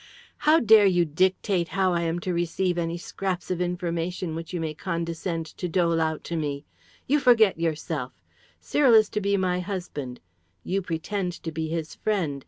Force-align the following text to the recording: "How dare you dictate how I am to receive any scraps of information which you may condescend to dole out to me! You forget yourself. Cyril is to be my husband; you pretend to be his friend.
"How 0.49 0.59
dare 0.59 0.87
you 0.87 1.05
dictate 1.05 1.67
how 1.67 1.93
I 1.93 2.01
am 2.01 2.17
to 2.21 2.33
receive 2.33 2.79
any 2.79 2.97
scraps 2.97 3.51
of 3.51 3.61
information 3.61 4.33
which 4.33 4.51
you 4.51 4.59
may 4.59 4.73
condescend 4.73 5.45
to 5.57 5.69
dole 5.69 6.01
out 6.01 6.23
to 6.23 6.35
me! 6.35 6.65
You 7.05 7.19
forget 7.19 7.59
yourself. 7.59 8.13
Cyril 8.59 8.95
is 8.95 9.09
to 9.09 9.21
be 9.21 9.37
my 9.37 9.59
husband; 9.59 10.19
you 10.63 10.81
pretend 10.81 11.33
to 11.43 11.51
be 11.51 11.67
his 11.67 11.93
friend. 11.93 12.39